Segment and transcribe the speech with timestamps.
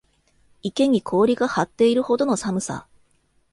[0.63, 2.87] 池に氷が張っているほどの寒さ